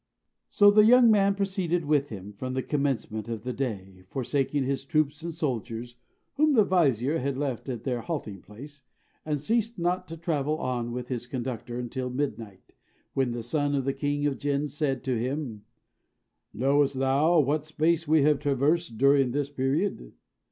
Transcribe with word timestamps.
So 0.49 0.71
the 0.71 0.83
young 0.83 1.11
man 1.11 1.35
proceeded 1.35 1.85
with 1.85 2.09
him 2.09 2.33
from 2.33 2.55
the 2.55 2.63
commencement 2.63 3.29
of 3.29 3.43
the 3.43 3.53
day, 3.53 4.03
forsaking 4.09 4.63
his 4.63 4.83
troops 4.83 5.21
and 5.21 5.31
soldiers 5.31 5.95
(whom 6.37 6.53
the 6.53 6.65
vizier 6.65 7.19
had 7.19 7.37
left 7.37 7.69
at 7.69 7.83
their 7.83 8.01
halting 8.01 8.41
place), 8.41 8.81
and 9.27 9.39
ceased 9.39 9.77
not 9.77 10.07
to 10.07 10.17
travel 10.17 10.57
on 10.57 10.91
with 10.91 11.09
his 11.09 11.27
conductor 11.27 11.77
until 11.77 12.09
midnight, 12.09 12.73
when 13.13 13.29
the 13.29 13.43
son 13.43 13.75
of 13.75 13.85
the 13.85 13.93
king 13.93 14.25
of 14.25 14.33
the 14.33 14.39
Jinn 14.39 14.67
said 14.67 15.03
to 15.03 15.19
him, 15.19 15.65
"Knowest 16.51 16.95
thou 16.97 17.39
what 17.39 17.67
space 17.67 18.07
we 18.07 18.23
have 18.23 18.39
traversed 18.39 18.97
during 18.97 19.29
this 19.33 19.51
period?" 19.51 20.13